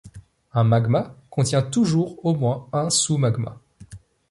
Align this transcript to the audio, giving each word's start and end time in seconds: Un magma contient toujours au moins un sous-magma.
Un 0.53 0.63
magma 0.63 1.15
contient 1.29 1.61
toujours 1.61 2.25
au 2.25 2.33
moins 2.33 2.67
un 2.73 2.89
sous-magma. 2.89 3.61